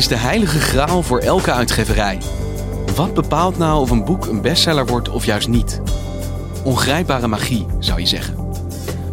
[0.00, 2.18] Is de heilige graal voor elke uitgeverij.
[2.96, 5.80] Wat bepaalt nou of een boek een bestseller wordt of juist niet?
[6.64, 8.48] Ongrijpbare magie, zou je zeggen.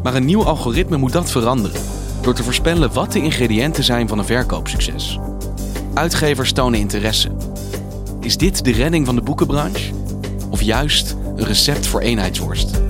[0.03, 1.81] Maar een nieuw algoritme moet dat veranderen.
[2.21, 5.19] Door te voorspellen wat de ingrediënten zijn van een verkoopsucces.
[5.93, 7.29] Uitgevers tonen interesse.
[8.19, 9.93] Is dit de redding van de boekenbranche?
[10.49, 12.86] Of juist een recept voor eenheidsworst?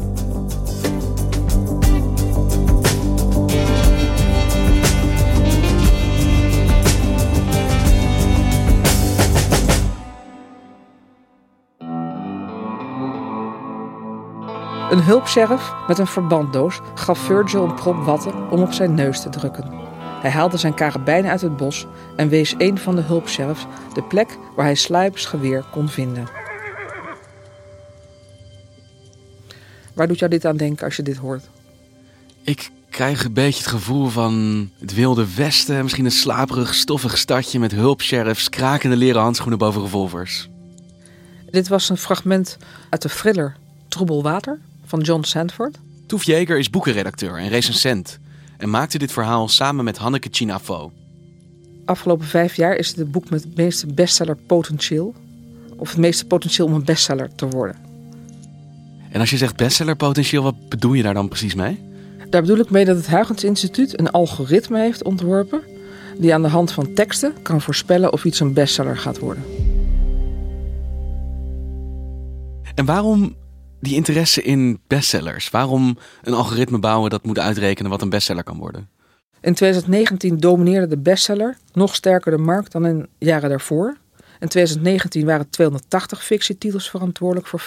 [14.97, 19.29] Een hulpsheriff met een verbanddoos gaf Virgil een prop watten om op zijn neus te
[19.29, 19.65] drukken.
[20.21, 24.37] Hij haalde zijn karabijn uit het bos en wees een van de hulpsheriffs de plek
[24.55, 26.27] waar hij Slijps geweer kon vinden.
[29.93, 31.49] Waar doet jou dit aan denken als je dit hoort?
[32.43, 35.83] Ik krijg een beetje het gevoel van het wilde westen.
[35.83, 40.49] Misschien een slaperig, stoffig stadje met hulpsheriffs, krakende leren handschoenen boven revolvers.
[41.49, 42.57] Dit was een fragment
[42.89, 43.55] uit de thriller
[43.87, 45.77] Troebel Water van John Sandford.
[46.05, 48.19] Toef Jeger is boekenredacteur en recensent
[48.57, 50.91] en maakte dit verhaal samen met Hanneke Chinafo.
[51.85, 55.15] Afgelopen vijf jaar is het het boek met het meeste bestseller potentieel.
[55.77, 57.75] Of het meeste potentieel om een bestseller te worden.
[59.11, 61.79] En als je zegt bestseller potentieel, wat bedoel je daar dan precies mee?
[62.29, 65.61] Daar bedoel ik mee dat het Huygens Instituut een algoritme heeft ontworpen...
[66.17, 69.43] die aan de hand van teksten kan voorspellen of iets een bestseller gaat worden.
[72.75, 73.35] En waarom
[73.79, 75.49] die interesse in bestsellers?
[75.49, 78.89] Waarom een algoritme bouwen dat moet uitrekenen wat een bestseller kan worden?
[79.41, 83.97] In 2019 domineerde de bestseller nog sterker de markt dan in jaren daarvoor.
[84.39, 87.63] In 2019 waren 280 fictietitels verantwoordelijk voor 50%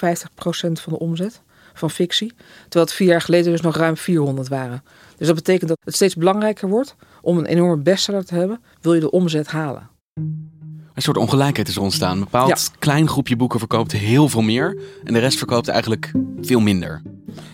[0.72, 1.42] van de omzet
[1.74, 2.32] van fictie.
[2.62, 4.82] Terwijl het vier jaar geleden dus nog ruim 400 waren.
[5.16, 8.94] Dus dat betekent dat het steeds belangrijker wordt om een enorme bestseller te hebben, wil
[8.94, 9.88] je de omzet halen.
[11.00, 12.12] Een soort ongelijkheid is ontstaan.
[12.12, 12.56] Een bepaald Ja.
[12.78, 17.02] klein groepje boeken verkoopt heel veel meer en de rest verkoopt eigenlijk veel minder.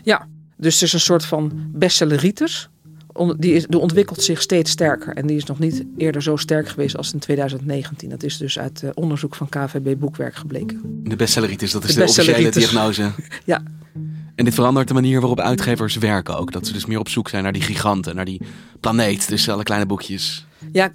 [0.02, 0.26] Ja,
[0.56, 2.68] dus het is een soort van bestselleritis.
[3.12, 5.14] Om- Die, is, die ontwikkelt zich steeds sterker.
[5.14, 8.08] En die is nog niet eerder zo sterk geweest als in 2019.
[8.08, 10.80] Dat is dus uit eh, onderzoek van KVB Boekwerk gebleken.
[11.04, 13.10] De bestselleritis, dat is De de, officiële diagnose.
[13.44, 13.62] Ja,
[14.34, 16.52] En dit verandert de manier waarop uitgevers werken ook.
[16.52, 18.40] Dat ze dus meer op zoek zijn naar die giganten, naar die
[18.80, 19.28] planeet.
[19.28, 20.46] Dus alle kleine boekjes.
[20.72, 20.92] ja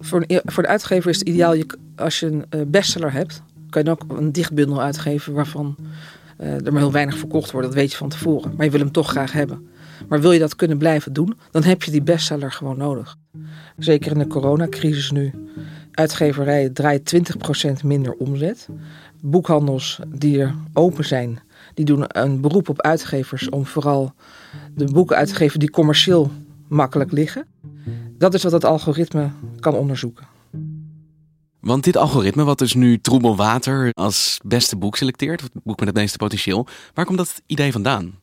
[0.00, 3.42] voor, een, voor de uitgever is het ideaal, je, als je een eh, bestseller hebt,
[3.70, 5.76] kan je ook een dichtbundel uitgeven waarvan
[6.36, 7.66] eh, er maar heel weinig verkocht wordt.
[7.66, 8.54] Dat weet je van tevoren.
[8.56, 9.68] Maar je wil hem toch graag hebben.
[10.08, 13.16] Maar wil je dat kunnen blijven doen, dan heb je die bestseller gewoon nodig.
[13.78, 15.32] Zeker in de coronacrisis nu.
[15.92, 17.02] Uitgeverijen draaien
[17.80, 18.68] 20% minder omzet.
[19.20, 21.38] Boekhandels die er open zijn,
[21.74, 24.12] die doen een beroep op uitgevers om vooral
[24.74, 26.30] de boeken uit te geven die commercieel
[26.68, 27.46] makkelijk liggen.
[28.18, 30.26] Dat is wat het algoritme kan onderzoeken.
[31.60, 35.88] Want dit algoritme, wat dus nu Troebel Water als beste boek selecteert, het boek met
[35.88, 38.20] het meeste potentieel, waar komt dat idee vandaan?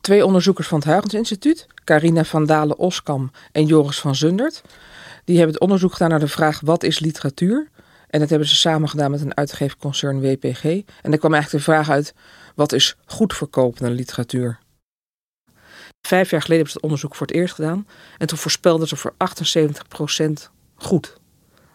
[0.00, 4.62] Twee onderzoekers van het Huygens Instituut, Carina van Dalen-Oskam en Joris van Zundert,
[5.24, 7.70] die hebben het onderzoek gedaan naar de vraag wat is literatuur?
[8.08, 10.64] En dat hebben ze samen gedaan met een uitgeefconcern WPG.
[10.64, 12.14] En daar kwam eigenlijk de vraag uit,
[12.54, 14.58] wat is goed verkopende literatuur?
[16.06, 17.86] Vijf jaar geleden hebben ze het onderzoek voor het eerst gedaan.
[18.18, 21.16] En toen voorspelden ze voor 78% goed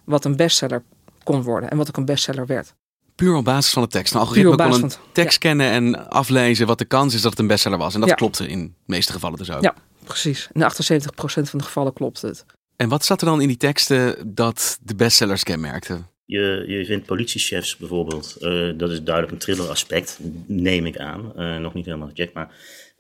[0.04, 0.84] wat een bestseller
[1.24, 2.74] kon worden en wat ook een bestseller werd.
[3.16, 4.14] Puur op basis van de tekst.
[4.14, 6.86] Een Puur algoritme op basis kon een van het- tekst kennen en aflezen wat de
[6.86, 7.94] kans is dat het een bestseller was.
[7.94, 8.16] En dat Ja.
[8.16, 9.62] klopte in de meeste gevallen dus ook.
[9.64, 10.50] Ja, precies.
[10.54, 12.46] In 78% van de gevallen klopt het.
[12.76, 16.00] En wat zat er dan in die teksten dat de bestsellers kenmerkte?
[16.26, 21.36] Je, je vindt politiechefs bijvoorbeeld, eh, dat is duidelijk een thriller aspect, neem ik aan.
[21.36, 22.50] Eh, nog niet helemaal gecheckt, maar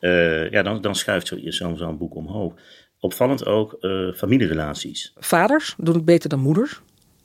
[0.02, 2.54] eh, ja, dan, dan schuift zo- zo'n zo'n boek omhoog.
[3.00, 5.14] opvallend ook uh, familierelaties.
[5.16, 6.82] Vaders doen het beter dan moeders.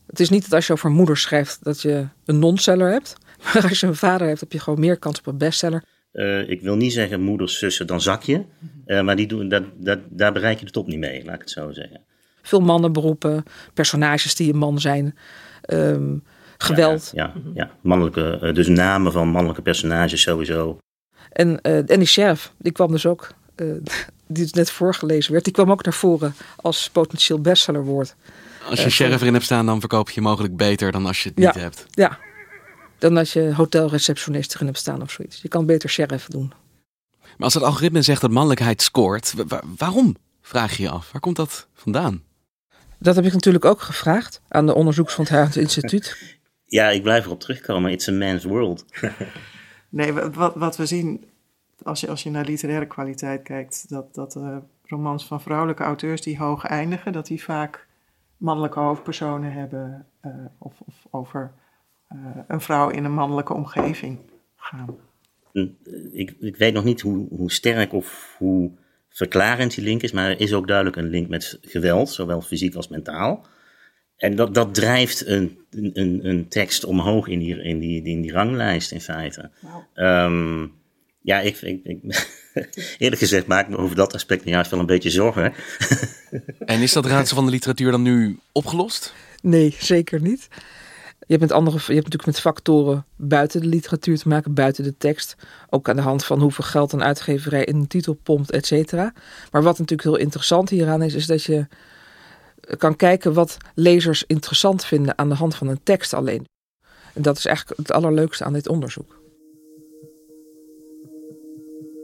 [0.07, 3.17] Het is niet dat als je over moeders schrijft dat je een non-seller hebt.
[3.55, 5.83] Maar als je een vader hebt, heb je gewoon meer kans op een bestseller.
[6.13, 8.45] Uh, ik wil niet zeggen moeders, zussen, dan zak je.
[8.87, 11.51] Maar die doen, dat, dat, daar bereik je de top niet mee, laat ik het
[11.51, 12.01] zo zeggen.
[12.43, 13.45] Veel mannenberoepen,
[13.75, 15.17] personages die een man zijn,
[15.73, 16.25] um,
[16.59, 17.11] geweld.
[17.15, 20.79] Ja, ja, ja, mannelijke, dus namen van mannelijke personages sowieso.
[21.33, 23.29] En, en die sheriff, die kwam dus ook,
[24.27, 28.15] die het net voorgelezen werd, die kwam ook naar voren als potentieel bestsellerwoord.
[28.69, 31.39] Als je sheriff erin hebt staan, dan verkoop je mogelijk beter dan als je het
[31.39, 31.87] ja, niet hebt.
[31.91, 32.19] Ja,
[32.99, 35.43] dan als je hotelreceptionist erin hebt staan of zoiets.
[35.43, 36.53] Je kan beter sheriff doen.
[37.21, 39.35] Maar als het algoritme zegt dat mannelijkheid scoort,
[39.77, 40.17] waarom?
[40.43, 41.13] Vraag je je af.
[41.13, 42.23] Waar komt dat vandaan?
[42.99, 46.17] Dat heb ik natuurlijk ook gevraagd aan de onderzoeks van het Instituut.
[46.67, 47.91] Ja, ik blijf erop terugkomen.
[47.91, 48.85] It's a man's world.
[49.97, 51.25] nee, wat, wat we zien
[51.83, 56.23] als je, als je naar literaire kwaliteit kijkt, dat, dat uh, romans van vrouwelijke auteurs
[56.23, 57.87] die hoog eindigen, dat die vaak
[58.37, 61.53] mannelijke hoofdpersonen hebben uh, of, of over
[62.13, 64.19] uh, een vrouw in een mannelijke omgeving
[64.57, 64.97] gaan.
[66.13, 68.71] Ik, ik weet nog niet hoe, hoe sterk of hoe
[69.09, 72.75] verklarend die link is, maar er is ook duidelijk een link met geweld, zowel fysiek
[72.75, 73.47] als mentaal.
[74.17, 78.33] En dat, dat drijft een, een, een tekst omhoog in die, in, die, in die
[78.33, 79.51] ranglijst in feite.
[79.61, 80.07] Wow.
[80.07, 80.73] Um,
[81.27, 82.29] ja, ik, ik, ik
[82.99, 85.53] eerlijk gezegd maak ik me over dat aspect juist wel een beetje zorgen.
[86.59, 89.15] en is dat raadsel van de literatuur dan nu opgelost?
[89.43, 90.49] Nee, zeker niet.
[91.19, 94.85] Je hebt, met andere, je hebt natuurlijk met factoren buiten de literatuur te maken, buiten
[94.85, 95.37] de tekst.
[95.71, 99.13] Ook aan de hand van hoeveel geld een uitgeverij in een titel pompt, et cetera.
[99.51, 101.67] Maar wat natuurlijk heel interessant hieraan is, is dat je
[102.79, 106.47] kan kijken wat lezers interessant vinden aan de hand van een tekst alleen.
[107.15, 109.25] En dat is eigenlijk het allerleukste aan dit onderzoek.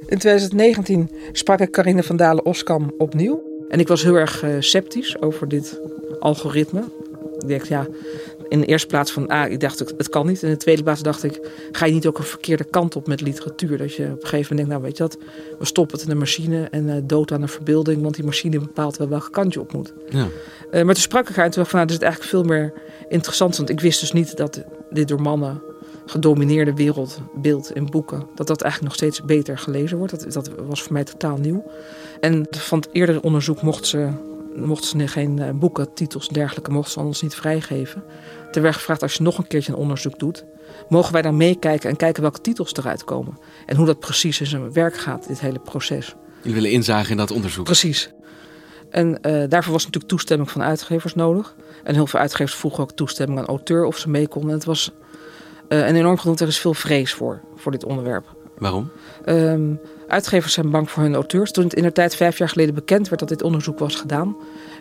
[0.07, 3.43] In 2019 sprak ik Carine van Dalen-Oskam opnieuw.
[3.69, 5.81] En ik was heel erg uh, sceptisch over dit
[6.19, 6.85] algoritme.
[7.39, 7.87] Ik dacht, ja,
[8.53, 10.43] in de eerste plaats van, ah, ik dacht, het kan niet.
[10.43, 13.21] In de tweede plaats dacht ik, ga je niet ook een verkeerde kant op met
[13.21, 13.79] literatuur?
[13.79, 15.19] Dat je op een gegeven moment denkt, nou weet je wat,
[15.59, 18.59] we stoppen het in een machine en uh, dood aan de verbeelding, want die machine
[18.59, 19.93] bepaalt wel welke kant je op moet.
[20.09, 20.27] Ja.
[20.73, 22.45] Uh, maar toen sprak ik haar en toen dacht van, nou, dit is eigenlijk veel
[22.45, 22.73] meer
[23.09, 23.57] interessant.
[23.57, 25.63] Want ik wist dus niet dat dit door mannen
[26.07, 30.13] gedomineerde wereldbeeld in boeken, dat dat eigenlijk nog steeds beter gelezen wordt.
[30.13, 31.65] Dat, dat was voor mij totaal nieuw.
[32.21, 34.09] En van het eerdere onderzoek mocht ze,
[34.57, 38.03] mocht ze geen uh, boeken, titels en dergelijke, mochten ze ons niet vrijgeven.
[38.53, 40.45] Ter werd gevraagd, als je nog een keertje een onderzoek doet,
[40.89, 43.39] mogen wij dan meekijken en kijken welke titels eruit komen.
[43.67, 46.15] En hoe dat precies in zijn werk gaat, dit hele proces.
[46.41, 47.65] Jullie willen inzagen in dat onderzoek?
[47.65, 48.11] Precies.
[48.91, 51.55] En uh, daarvoor was natuurlijk toestemming van uitgevers nodig.
[51.85, 54.51] En heel veel uitgevers vroegen ook toestemming aan auteur of ze mee konden.
[54.51, 54.91] En het was
[55.69, 58.35] uh, en enorm genoeg, er is veel vrees voor, voor dit onderwerp.
[58.59, 58.91] Waarom?
[59.27, 61.51] Um, uitgevers zijn bang voor hun auteurs.
[61.51, 64.37] Toen het in de tijd vijf jaar geleden bekend werd dat dit onderzoek was gedaan,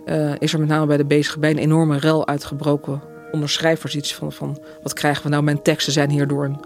[0.06, 3.95] uh, is er met name bij de bezige bij een enorme rel uitgebroken onder schrijvers.
[3.95, 5.44] Iets van, van wat krijgen we nou?
[5.44, 6.60] Mijn teksten zijn hier door een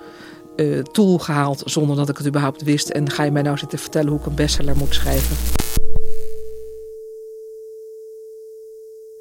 [0.56, 2.90] uh, tool gehaald zonder dat ik het überhaupt wist.
[2.90, 5.36] En ga je mij nou zitten vertellen hoe ik een bestseller moet schrijven?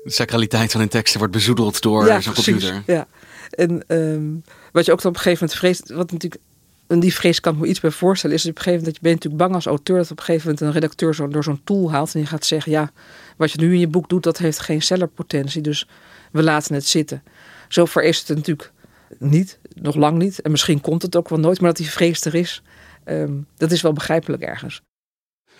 [0.02, 2.82] De sacraliteit van hun teksten wordt bezoedeld door ja, zo'n computer.
[2.86, 3.06] Ja,
[3.50, 4.42] en um,
[4.72, 6.42] wat je ook dan op een gegeven moment vreest, wat natuurlijk,
[6.86, 9.02] en die vrees kan ik me iets bij voorstellen, is op een gegeven moment dat
[9.02, 11.44] je bent natuurlijk bang als auteur dat op een gegeven moment een redacteur zo, door
[11.44, 12.92] zo'n tool haalt en je gaat zeggen, ja,
[13.36, 15.88] wat je nu in je boek doet, dat heeft geen sellerpotentie, dus
[16.32, 17.22] we laten het zitten.
[17.68, 18.72] Zover is het natuurlijk
[19.18, 22.24] niet, nog lang niet, en misschien komt het ook wel nooit, maar dat die vrees
[22.24, 22.62] er is,
[23.04, 24.82] um, dat is wel begrijpelijk ergens.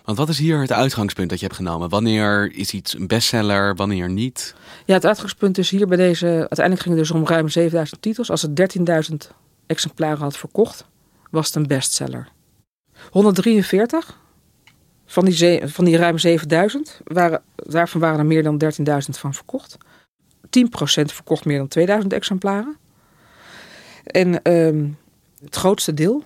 [0.04, 1.88] Want wat is hier het uitgangspunt dat je hebt genomen?
[1.88, 4.54] Wanneer is iets een bestseller, wanneer niet?
[4.84, 6.26] Ja, het uitgangspunt is hier bij deze.
[6.26, 8.30] Uiteindelijk ging het dus om ruim 7000 titels.
[8.30, 8.76] Als het
[9.10, 9.14] 13.000
[9.66, 10.84] exemplaren had verkocht,
[11.30, 12.28] was het een bestseller.
[13.10, 14.18] 143
[15.06, 18.74] van die, van die ruim 7000, waren, daarvan waren er meer dan 13.000
[19.10, 19.76] van verkocht.
[20.58, 20.60] 10%
[21.04, 22.76] verkocht meer dan 2000 exemplaren.
[24.04, 24.98] En um,
[25.44, 26.24] het grootste deel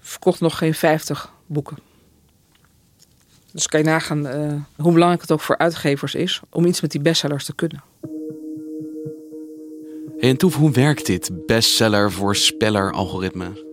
[0.00, 1.78] verkocht nog geen 50 boeken.
[3.52, 6.90] Dus kan je nagaan uh, hoe belangrijk het ook voor uitgevers is om iets met
[6.90, 7.82] die bestsellers te kunnen.
[10.18, 13.68] Hey, en Toef, hoe werkt dit bestseller voorspeller algoritme?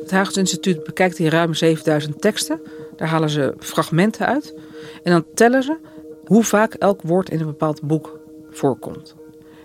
[0.00, 2.60] Het Haagse Instituut bekijkt die ruim 7000 teksten.
[2.96, 4.54] Daar halen ze fragmenten uit.
[5.02, 5.76] En dan tellen ze
[6.24, 8.20] hoe vaak elk woord in een bepaald boek
[8.52, 9.14] voorkomt.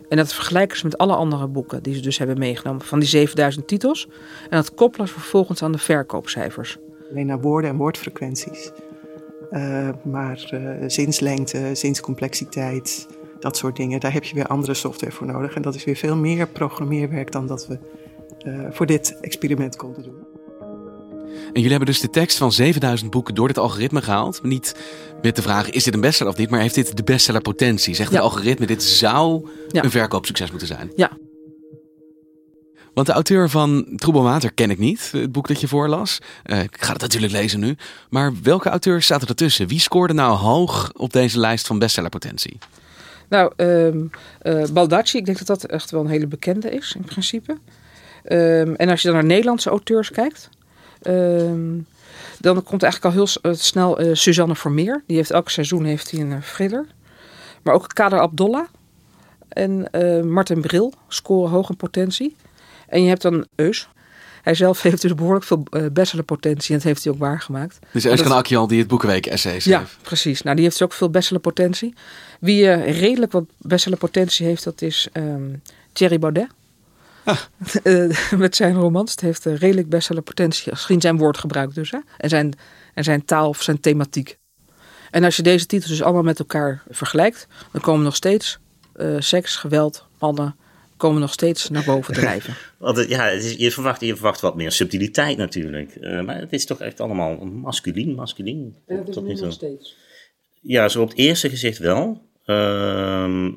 [0.09, 3.07] En dat vergelijken ze met alle andere boeken die ze dus hebben meegenomen van die
[3.07, 4.07] 7000 titels.
[4.49, 6.77] En dat koppelen ze vervolgens aan de verkoopcijfers.
[7.11, 8.71] Alleen naar woorden en woordfrequenties.
[9.51, 13.07] Uh, maar uh, zinslengte, zinscomplexiteit,
[13.39, 15.55] dat soort dingen, daar heb je weer andere software voor nodig.
[15.55, 17.77] En dat is weer veel meer programmeerwerk dan dat we
[18.45, 20.36] uh, voor dit experiment konden doen.
[21.27, 24.43] En jullie hebben dus de tekst van 7000 boeken door dit algoritme gehaald.
[24.43, 24.75] Niet
[25.21, 26.49] met de vraag, is dit een bestseller of niet?
[26.49, 27.95] Maar heeft dit de bestsellerpotentie?
[27.95, 30.91] Zegt het algoritme, dit zou een verkoopsucces moeten zijn?
[30.95, 31.11] Ja.
[32.93, 36.19] Want de auteur van Troebel Water ken ik niet, het boek dat je voorlas.
[36.45, 37.75] Uh, ik ga het natuurlijk lezen nu.
[38.09, 39.67] Maar welke auteurs zaten ertussen?
[39.67, 42.57] Wie scoorde nou hoog op deze lijst van bestsellerpotentie?
[43.29, 44.09] Nou, um,
[44.43, 47.57] uh, Baldacci, ik denk dat dat echt wel een hele bekende is in principe.
[48.31, 50.49] Um, en als je dan naar Nederlandse auteurs kijkt,
[51.07, 51.87] um,
[52.39, 55.03] dan komt eigenlijk al heel snel uh, Suzanne Vermeer.
[55.07, 56.85] Die heeft elk seizoen heeft hij een thriller.
[57.61, 58.67] Maar ook Kader Abdollah
[59.49, 62.35] en uh, Martin Bril scoren hoog in potentie.
[62.87, 63.89] En je hebt dan Eus.
[64.41, 67.79] Hij zelf heeft dus behoorlijk veel uh, potentie en dat heeft hij ook waargemaakt.
[67.91, 69.73] Dus Eus van Akjal die het Boekenweek essay schreef.
[69.73, 70.41] Ja, precies.
[70.41, 71.93] Nou, die heeft dus ook veel potentie.
[72.39, 73.45] Wie redelijk wat
[73.99, 75.61] potentie heeft, dat is um,
[75.93, 76.47] Thierry Baudet.
[77.27, 77.41] Ah.
[78.39, 79.11] met zijn romans.
[79.11, 80.71] Het heeft redelijk potentie.
[80.71, 81.91] Misschien zijn woordgebruik dus.
[81.91, 81.99] Hè?
[82.17, 82.53] En, zijn,
[82.93, 84.37] en zijn taal of zijn thematiek.
[85.11, 88.59] En als je deze titels dus allemaal met elkaar vergelijkt, dan komen nog steeds
[88.95, 90.55] uh, seks, geweld, mannen,
[90.97, 92.55] komen nog steeds naar boven drijven.
[92.77, 95.95] Want, ja, het is, je, verwacht, je verwacht wat meer subtiliteit natuurlijk.
[96.01, 98.75] Uh, maar het is toch echt allemaal masculien, masculien.
[98.85, 99.95] En dat is tot nu nog steeds.
[100.61, 102.21] Ja, zo op het eerste gezicht wel.
[102.45, 102.55] Uh,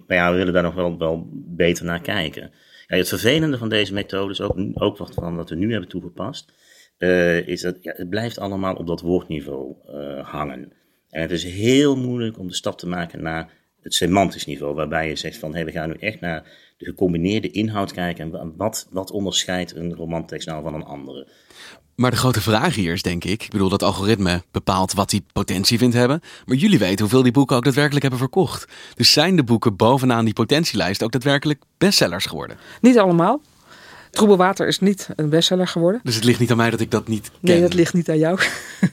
[0.07, 2.53] maar ja, we willen daar nog wel, wel beter naar kijken.
[2.99, 6.53] Het vervelende van deze methode is ook, ook wat van wat we nu hebben toegepast,
[6.99, 10.73] uh, is dat het blijft allemaal op dat woordniveau uh, hangen.
[11.11, 15.09] En het is heel moeilijk om de stap te maken naar het semantisch niveau, waarbij
[15.09, 16.43] je zegt van hé, hey, we gaan nu echt naar
[16.77, 21.27] de gecombineerde inhoud kijken en wat, wat onderscheidt een romantekst nou van een andere.
[21.95, 25.25] Maar de grote vraag hier is denk ik, ik bedoel dat algoritme bepaalt wat die
[25.33, 28.73] potentie vindt hebben, maar jullie weten hoeveel die boeken ook daadwerkelijk hebben verkocht.
[28.95, 32.57] Dus zijn de boeken bovenaan die potentielijst ook daadwerkelijk bestsellers geworden?
[32.81, 33.43] Niet allemaal.
[34.11, 36.01] Troebel Water is niet een bestseller geworden.
[36.03, 37.39] Dus het ligt niet aan mij dat ik dat niet ken?
[37.41, 38.41] Nee, dat ligt niet aan jou.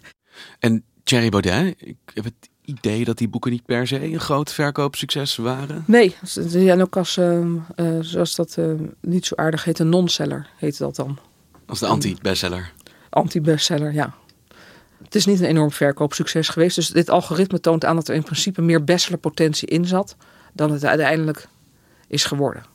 [0.60, 4.54] en Thierry Baudet, ik heb het idee dat die boeken niet per se een groot
[4.54, 5.84] verkoopsucces waren?
[5.88, 6.16] Nee,
[6.54, 10.78] en ook als, uh, uh, zoals dat uh, niet zo aardig heet, een non-seller heet
[10.78, 11.20] dat dan.
[11.66, 12.72] Als de anti-bestseller?
[13.10, 14.16] Anti-bestseller, ja.
[15.04, 16.76] Het is niet een enorm verkoopsucces geweest.
[16.76, 20.16] Dus dit algoritme toont aan dat er in principe meer bestsellerpotentie in zat
[20.54, 21.48] dan het uiteindelijk
[22.08, 22.66] is geworden.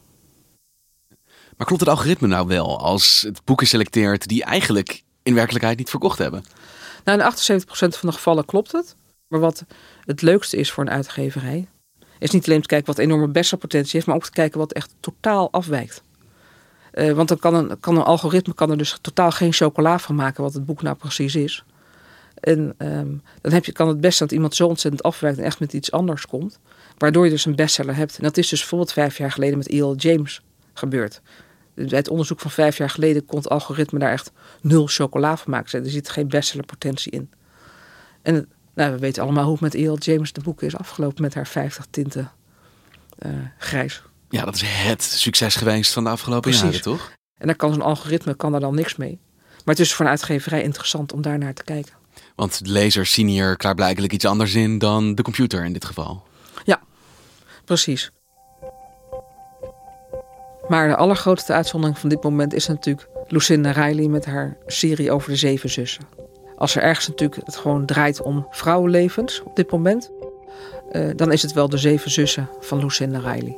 [1.56, 5.90] Maar klopt het algoritme nou wel als het boeken selecteert die eigenlijk in werkelijkheid niet
[5.90, 6.44] verkocht hebben?
[7.04, 8.96] Nou, in 78% van de gevallen klopt het.
[9.32, 9.64] Maar wat
[10.04, 11.68] het leukste is voor een uitgeverij,
[12.18, 14.94] is niet alleen te kijken wat enorme bestsellerpotentie heeft, maar ook te kijken wat echt
[15.00, 16.02] totaal afwijkt.
[16.94, 20.14] Uh, want dan kan een, kan een algoritme kan er dus totaal geen chocola van
[20.14, 21.64] maken wat het boek nou precies is.
[22.34, 25.60] En um, dan heb je, kan het best dat iemand zo ontzettend afwijkt en echt
[25.60, 26.58] met iets anders komt.
[26.98, 28.16] Waardoor je dus een bestseller hebt.
[28.16, 29.94] En dat is dus bijvoorbeeld vijf jaar geleden met E.L.
[29.96, 31.20] James gebeurd.
[31.74, 35.50] Bij het onderzoek van vijf jaar geleden kon het algoritme daar echt nul chocola van
[35.50, 35.84] maken.
[35.84, 37.30] Er zit geen bestsellerpotentie in.
[38.22, 39.97] En nou, we weten allemaal hoe het met E.L.
[39.99, 42.31] James de boek is afgelopen met haar 50 tinten
[43.26, 44.02] uh, grijs.
[44.29, 46.62] Ja, dat is het succes geweest van de afgelopen Precies.
[46.62, 47.12] jaren, toch?
[47.38, 49.19] En daar kan zo'n algoritme kan daar dan niks mee.
[49.64, 51.93] Maar het is voor een uitgeverij interessant om daar naar te kijken.
[52.35, 56.23] Want de lezers zien hier klaarblijkelijk iets anders in dan de computer in dit geval.
[56.64, 56.81] Ja,
[57.64, 58.11] precies.
[60.69, 65.31] Maar de allergrootste uitzondering van dit moment is natuurlijk Lucinda Riley met haar serie over
[65.31, 66.22] de zeven zussen.
[66.62, 70.11] Als er ergens natuurlijk het gewoon draait om vrouwenlevens op dit moment,
[70.92, 73.57] uh, dan is het wel de zeven zussen van Lucinda Riley.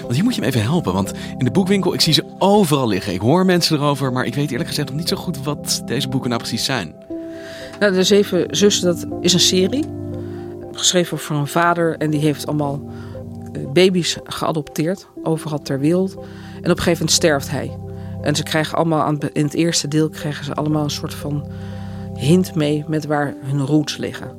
[0.00, 2.88] Want hier moet je me even helpen, want in de boekwinkel, ik zie ze overal
[2.88, 3.12] liggen.
[3.12, 6.08] Ik hoor mensen erover, maar ik weet eerlijk gezegd nog niet zo goed wat deze
[6.08, 6.94] boeken nou precies zijn.
[7.78, 9.84] Nou, de Zeven Zussen, dat is een serie.
[10.72, 12.80] Geschreven voor een vader en die heeft allemaal
[13.52, 16.14] eh, baby's geadopteerd, overal ter wereld.
[16.14, 17.78] En op een gegeven moment sterft hij.
[18.22, 21.48] En ze krijgen allemaal aan, in het eerste deel krijgen ze allemaal een soort van
[22.14, 24.38] hint mee met waar hun roots liggen.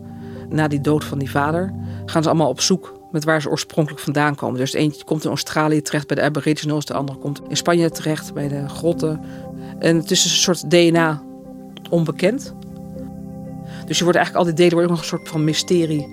[0.50, 1.74] Na die dood van die vader
[2.06, 4.60] gaan ze allemaal op zoek met waar ze oorspronkelijk vandaan komen.
[4.60, 8.34] Dus eentje komt in Australië terecht bij de Aboriginals, de andere komt in Spanje terecht
[8.34, 9.22] bij de grotten.
[9.80, 11.24] En het is een soort DNA
[11.90, 12.54] onbekend.
[13.86, 16.08] Dus je wordt eigenlijk al die delen wordt ook een soort van mysterie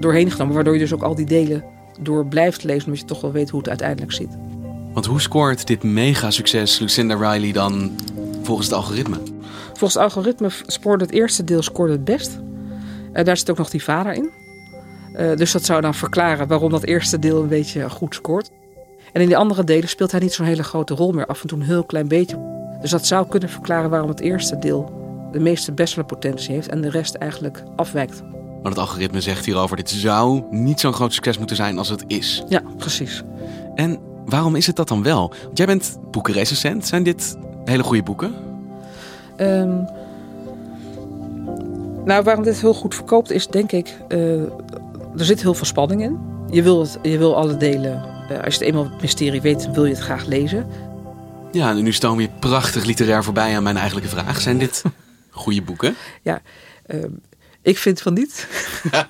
[0.00, 1.64] doorheen genomen, waardoor je dus ook al die delen
[2.00, 4.36] door blijft lezen, omdat je toch wel weet hoe het uiteindelijk zit.
[4.92, 7.90] Want hoe scoort dit mega succes Lucinda Riley dan
[8.42, 9.16] volgens het algoritme?
[9.66, 12.38] Volgens het algoritme spoorde het eerste deel scoorde het best.
[13.12, 14.30] Uh, daar zit ook nog die vader in.
[15.16, 18.50] Uh, dus dat zou dan verklaren waarom dat eerste deel een beetje goed scoort.
[19.12, 21.48] En in die andere delen speelt hij niet zo'n hele grote rol meer, af en
[21.48, 22.38] toe een heel klein beetje.
[22.80, 25.00] Dus dat zou kunnen verklaren waarom het eerste deel
[25.32, 28.22] de meeste bestsellerpotentie heeft en de rest eigenlijk afwijkt.
[28.62, 32.04] Maar het algoritme zegt hierover: dit zou niet zo'n groot succes moeten zijn als het
[32.06, 32.42] is.
[32.48, 33.22] Ja, precies.
[33.74, 35.34] En waarom is het dat dan wel?
[35.44, 36.86] Want jij bent boekenrecensent.
[36.86, 38.34] Zijn dit hele goede boeken?
[39.36, 39.78] Ehm,
[42.04, 44.40] nou, waarom dit heel goed verkoopt is denk ik, eh,
[45.16, 46.18] er zit heel veel spanning in.
[46.50, 49.70] Je wil, het, je wil alle delen, eh, als je het eenmaal het mysterie weet,
[49.70, 50.66] wil je het graag lezen.
[51.52, 54.40] Ja, en nu stoom je prachtig literair voorbij aan mijn eigenlijke vraag.
[54.40, 54.82] Zijn dit
[55.30, 55.96] goede boeken?
[56.22, 56.40] Ja,
[56.86, 57.10] ehm,
[57.62, 58.48] ik vind van niet.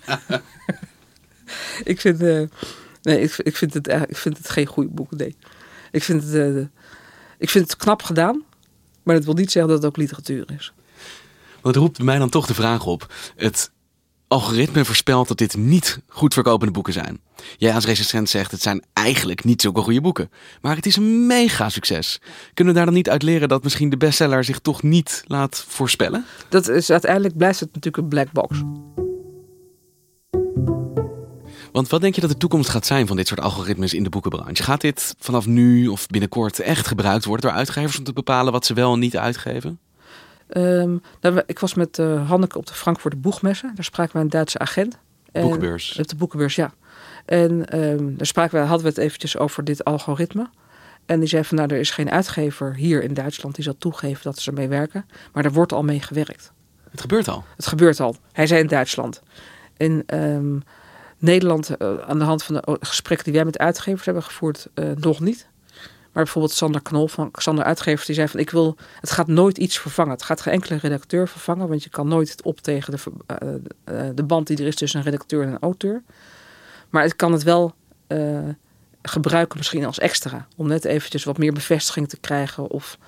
[1.93, 2.43] ik, vind, eh,
[3.03, 5.37] nee, ik, ik, vind het, ik vind het geen goede boek, nee.
[5.91, 6.65] Ik vind het, eh,
[7.39, 8.43] ik vind het knap gedaan,
[9.03, 10.73] maar dat wil niet zeggen dat het ook literatuur is.
[11.61, 13.15] Wat roept mij dan toch de vraag op.
[13.37, 13.71] Het
[14.33, 17.21] algoritme voorspelt dat dit niet goed verkopende boeken zijn.
[17.57, 20.31] Jij als recensent zegt het zijn eigenlijk niet zulke goede boeken.
[20.61, 22.21] Maar het is een mega succes.
[22.55, 25.65] Kunnen we daar dan niet uit leren dat misschien de bestseller zich toch niet laat
[25.69, 26.25] voorspellen?
[26.49, 28.63] Dat is, uiteindelijk blijft het natuurlijk een black box.
[31.73, 34.09] Want wat denk je dat de toekomst gaat zijn van dit soort algoritmes in de
[34.09, 34.63] boekenbranche?
[34.63, 38.67] Gaat dit vanaf nu of binnenkort echt gebruikt worden door uitgevers om te bepalen wat
[38.67, 39.79] ze wel en niet uitgeven?
[40.49, 43.73] Ehm, nou, ik was met eh, Hanneke op de Frankfurter Boegmessen.
[43.75, 44.99] Daar spraken we een Duitse agent.
[45.33, 45.99] En- Boekenbeurs.
[45.99, 46.73] Op de boekenbeurs, ja.
[47.25, 50.49] En ehm, daar spraken we, hadden we het eventjes over dit algoritme.
[51.07, 54.23] En die zei van, nou, er is geen uitgever hier in Duitsland die zal toegeven
[54.23, 55.07] dat ze ermee werken.
[55.33, 56.53] Maar er wordt al mee gewerkt.
[56.91, 57.45] Het gebeurt al.
[57.57, 58.17] Het gebeurt al.
[58.33, 59.23] Hij zei in Duitsland.
[59.77, 60.59] In ehm,
[61.23, 64.91] Nederland, eh, aan de hand van de gesprekken die wij met uitgevers hebben gevoerd, eh,
[64.95, 65.49] nog niet.
[66.13, 69.59] Maar bijvoorbeeld Sander Knol van Sander Uitgevers, die zei van ik wil, het gaat nooit
[69.59, 70.13] iets vervangen.
[70.13, 73.03] Het gaat geen enkele redacteur vervangen, want je kan nooit het op tegen de,
[73.85, 76.03] eh, de band die er is tussen een redacteur en een auteur.
[76.91, 77.75] Maar het kan het wel
[79.03, 80.47] gebruiken misschien als extra.
[80.57, 82.99] Om net eventjes wat meer bevestiging te krijgen of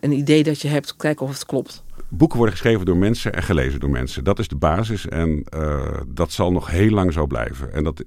[0.00, 1.83] een idee dat je hebt, kijken of het klopt.
[2.16, 4.24] Boeken worden geschreven door mensen en gelezen door mensen.
[4.24, 7.72] Dat is de basis en eh, dat zal nog heel lang zo blijven.
[7.72, 8.04] En dat,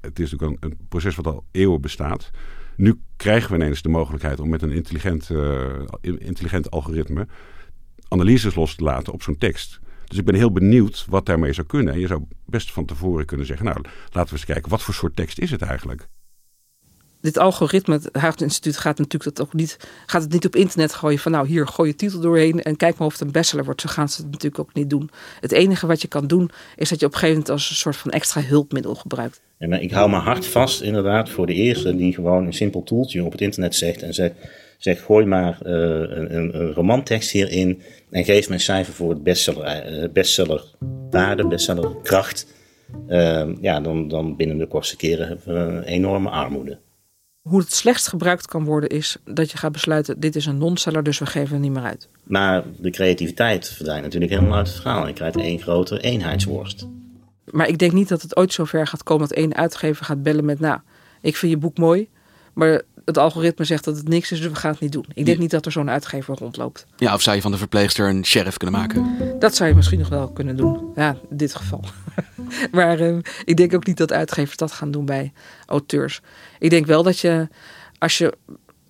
[0.00, 2.30] het is natuurlijk een, een proces wat al eeuwen bestaat.
[2.76, 7.26] Nu krijgen we ineens de mogelijkheid om met een intelligent, eh, intelligent algoritme
[8.08, 9.80] analyses los te laten op zo'n tekst.
[10.06, 11.94] Dus ik ben heel benieuwd wat daarmee zou kunnen.
[11.94, 13.80] En je zou best van tevoren kunnen zeggen, nou
[14.10, 16.08] laten we eens kijken, wat voor soort tekst is het eigenlijk?
[17.22, 20.94] Dit algoritme, het Haag Instituut gaat natuurlijk dat ook niet, gaat het niet op internet
[20.94, 23.64] gooien van nou hier gooi je titel doorheen en kijk maar of het een bestseller
[23.64, 23.80] wordt.
[23.80, 25.10] Zo gaan ze het natuurlijk ook niet doen.
[25.40, 27.76] Het enige wat je kan doen is dat je op een gegeven moment als een
[27.76, 29.40] soort van extra hulpmiddel gebruikt.
[29.58, 32.82] En maar ik hou me hard vast inderdaad voor de eerste die gewoon een simpel
[32.82, 34.34] toeltje op het internet zegt en zegt,
[34.78, 39.64] zegt gooi maar eh, een, een, romantekst hierin en geef een cijfer voor het bestseller,
[39.64, 42.46] eh, bestsellerwaarde, bestsellerkracht.
[43.08, 46.78] Ehm, ja, dan, dan binnen de kortste keren hebben we een enorme armoede.
[47.42, 51.02] Hoe het slechtst gebruikt kan worden is dat je gaat besluiten dit is een non-seller
[51.02, 52.08] dus we geven het niet meer uit.
[52.22, 55.06] Maar de creativiteit verdwijnt natuurlijk helemaal uit het verhaal.
[55.06, 56.86] Je krijgt één grote eenheidsworst.
[57.44, 60.44] Maar ik denk niet dat het ooit zover gaat komen dat één uitgever gaat bellen
[60.44, 60.80] met nou
[61.22, 62.08] ik vind je boek mooi,
[62.52, 65.06] maar het algoritme zegt dat het niks is dus we gaan het niet doen.
[65.14, 66.86] Ik denk niet dat er zo'n uitgever rondloopt.
[66.96, 69.16] Ja, of zou je van de verpleegster een sheriff kunnen maken?
[69.38, 70.92] Dat zou je misschien nog wel kunnen doen.
[70.94, 71.84] Ja, in dit geval.
[72.72, 75.32] maar eh, ik denk ook niet dat uitgevers dat gaan doen bij
[75.66, 76.20] auteurs.
[76.58, 77.48] Ik denk wel dat je,
[77.98, 78.34] als je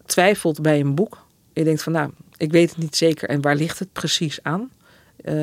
[0.06, 3.56] twijfelt bij een boek, je denkt van nou, ik weet het niet zeker en waar
[3.56, 4.70] ligt het precies aan,
[5.16, 5.34] eh,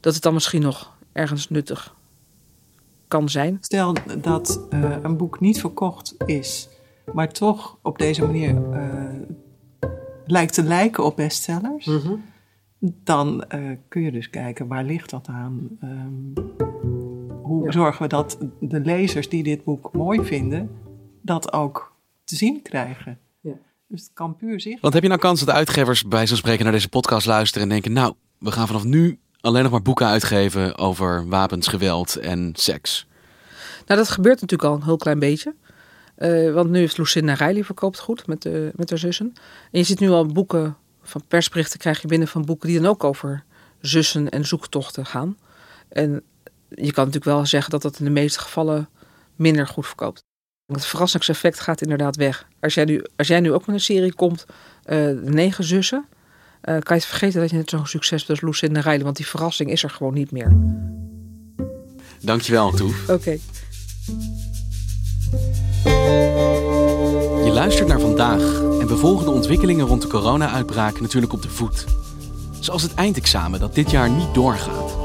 [0.00, 1.94] dat het dan misschien nog ergens nuttig
[3.08, 3.58] kan zijn.
[3.60, 6.68] Stel dat eh, een boek niet verkocht is,
[7.12, 9.14] maar toch op deze manier eh,
[10.26, 11.90] lijkt te lijken op bestsellers.
[12.80, 15.68] Dan eh, kun je dus kijken waar ligt dat aan.
[15.80, 16.44] Ehm,
[17.42, 20.70] hoe zorgen we dat de lezers die dit boek mooi vinden,
[21.22, 21.92] dat ook
[22.24, 23.18] te zien krijgen.
[23.40, 23.52] Ja.
[23.86, 24.80] Dus het kan puur zicht.
[24.80, 27.68] Want heb je nou kans dat uitgevers bij zo'n spreken naar deze podcast luisteren en
[27.68, 27.92] denken...
[27.92, 33.06] nou, we gaan vanaf nu alleen nog maar boeken uitgeven over wapens, geweld en seks?
[33.86, 35.54] Nou, dat gebeurt natuurlijk al een heel klein beetje.
[36.14, 39.32] Eh, want nu heeft Lucinda Riley verkoopt goed met, de, met haar zussen.
[39.70, 42.90] En je ziet nu al boeken van persberichten krijg je binnen van boeken die dan
[42.90, 43.44] ook over
[43.80, 45.38] zussen en zoektochten gaan.
[45.88, 46.22] En
[46.68, 48.88] je kan natuurlijk wel zeggen dat dat in de meeste gevallen
[49.36, 50.22] minder goed verkoopt.
[50.66, 52.48] Het verrassingseffect gaat inderdaad weg.
[52.60, 54.46] Als jij nu, als jij nu ook met een serie komt,
[54.82, 56.04] eh, de negen zussen,
[56.60, 59.02] eh, kan je het vergeten dat je net zo'n succes hebt als Lucinda Riley.
[59.04, 60.56] Want die verrassing is er gewoon niet meer.
[62.20, 63.08] Dankjewel, Toef.
[63.08, 63.38] Oké.
[67.44, 68.40] Je luistert naar vandaag
[68.80, 71.84] en we volgen de ontwikkelingen rond de corona-uitbraak natuurlijk op de voet.
[72.60, 74.96] Zoals het eindexamen dat dit jaar niet doorgaat.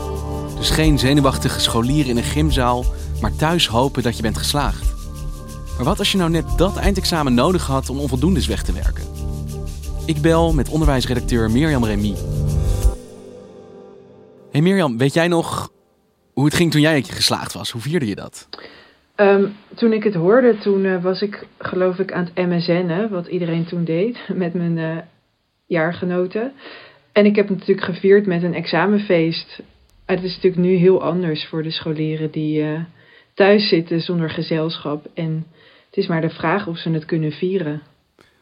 [0.57, 2.85] Dus geen zenuwachtige scholier in een gymzaal,
[3.21, 4.93] maar thuis hopen dat je bent geslaagd.
[5.75, 9.07] Maar wat als je nou net dat eindexamen nodig had om onvoldoendes weg te werken?
[10.05, 12.15] Ik bel met onderwijsredacteur Mirjam Remy.
[14.51, 15.71] Hey Mirjam, weet jij nog
[16.33, 17.71] hoe het ging toen jij geslaagd was?
[17.71, 18.47] Hoe vierde je dat?
[19.19, 23.27] Ehm, toen ik het hoorde, toen eh, was ik geloof ik aan het MSN'en, wat
[23.27, 24.97] iedereen toen deed, met mijn eh,
[25.65, 26.51] jaargenoten.
[27.11, 29.61] En ik heb het natuurlijk gevierd met een examenfeest.
[30.05, 32.79] Het is natuurlijk nu heel anders voor de scholieren die uh,
[33.33, 35.05] thuis zitten zonder gezelschap.
[35.13, 35.45] En
[35.85, 37.81] het is maar de vraag of ze het kunnen vieren.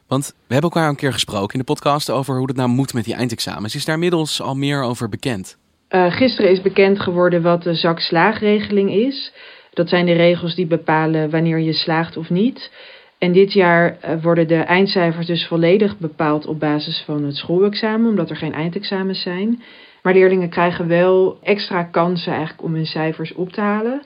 [0.07, 2.93] Want we hebben elkaar een keer gesproken in de podcast over hoe het nou moet
[2.93, 3.75] met die eindexamens.
[3.75, 5.57] Is daar inmiddels al meer over bekend?
[5.89, 9.33] Gisteren is bekend geworden wat de zak-slaagregeling is.
[9.77, 12.71] Dat zijn de regels die bepalen wanneer je slaagt of niet.
[13.17, 18.09] En dit jaar uh, worden de eindcijfers dus volledig bepaald op basis van het schoolexamen,
[18.09, 19.61] omdat er geen eindexamens zijn.
[20.01, 24.01] Maar leerlingen krijgen wel extra kansen eigenlijk om hun cijfers op te halen.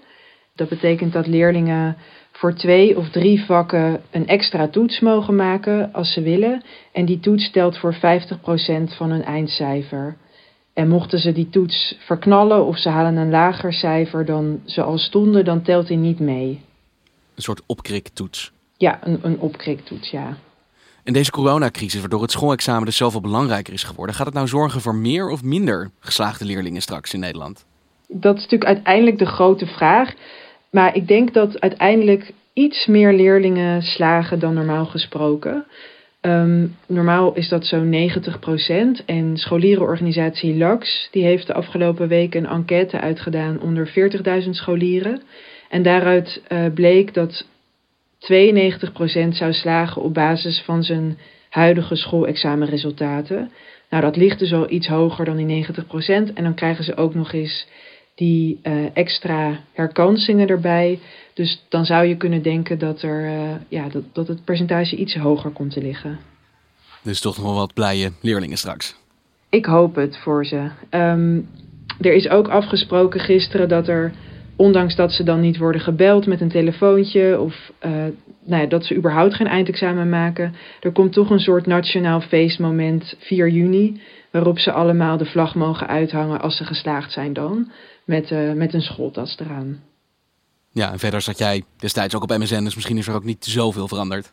[0.55, 1.97] Dat betekent dat leerlingen
[2.31, 6.63] voor twee of drie vakken een extra toets mogen maken als ze willen.
[6.91, 7.97] En die toets telt voor 50%
[8.97, 10.17] van hun eindcijfer.
[10.73, 14.97] En mochten ze die toets verknallen of ze halen een lager cijfer dan ze al
[14.97, 16.62] stonden, dan telt die niet mee.
[17.36, 18.51] Een soort opkriktoets.
[18.77, 20.38] Ja, een, een opkriktoets, ja.
[21.03, 24.81] In deze coronacrisis, waardoor het schoolexamen dus zoveel belangrijker is geworden, gaat het nou zorgen
[24.81, 27.65] voor meer of minder geslaagde leerlingen straks in Nederland?
[28.07, 30.13] Dat is natuurlijk uiteindelijk de grote vraag.
[30.71, 35.65] Maar ik denk dat uiteindelijk iets meer leerlingen slagen dan normaal gesproken.
[36.21, 38.10] Um, normaal is dat zo'n
[39.01, 39.05] 90%.
[39.05, 43.88] En scholierenorganisatie LAX die heeft de afgelopen week een enquête uitgedaan onder
[44.43, 45.21] 40.000 scholieren.
[45.69, 47.45] En daaruit uh, bleek dat
[48.19, 51.17] 92% zou slagen op basis van zijn
[51.49, 53.51] huidige schoolexamenresultaten.
[53.89, 56.34] Nou, dat ligt dus al iets hoger dan die 90%.
[56.34, 57.67] En dan krijgen ze ook nog eens
[58.21, 60.99] die uh, extra herkansingen erbij.
[61.34, 65.15] Dus dan zou je kunnen denken dat, er, uh, ja, dat, dat het percentage iets
[65.15, 66.19] hoger komt te liggen.
[67.03, 68.95] Dus toch nog wel wat blije leerlingen straks?
[69.49, 70.69] Ik hoop het voor ze.
[70.89, 71.49] Um,
[71.99, 74.12] er is ook afgesproken gisteren dat er,
[74.62, 77.91] ondanks dat ze dan niet worden gebeld met een telefoontje of uh,
[78.45, 83.15] nou ja, dat ze überhaupt geen eindexamen maken, er komt toch een soort nationaal feestmoment
[83.19, 87.71] 4 juni, waarop ze allemaal de vlag mogen uithangen als ze geslaagd zijn dan,
[88.06, 89.80] met, uh, met een schooltas eraan.
[90.71, 93.45] Ja, en verder zat jij destijds ook op MSN, dus misschien is er ook niet
[93.45, 94.32] zoveel veranderd.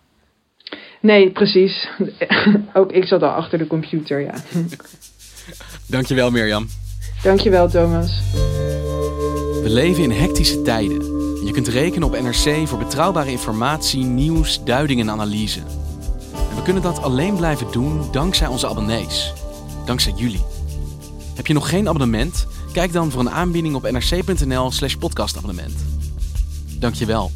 [1.01, 1.89] Nee, precies.
[2.73, 4.35] ook ik zat al achter de computer, ja.
[5.97, 6.67] Dankjewel Mirjam.
[7.23, 8.21] Dankjewel Thomas.
[9.69, 11.03] We leven in hectische tijden.
[11.45, 15.61] Je kunt rekenen op NRC voor betrouwbare informatie, nieuws, duiding en analyse.
[16.51, 19.33] En we kunnen dat alleen blijven doen dankzij onze abonnees.
[19.85, 20.45] Dankzij jullie.
[21.35, 22.47] Heb je nog geen abonnement?
[22.73, 25.75] Kijk dan voor een aanbieding op nrc.nl slash podcastabonnement.
[26.79, 27.31] Dankjewel.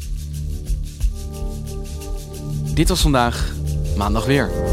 [2.73, 3.53] Dit was vandaag
[3.97, 4.72] maandag weer.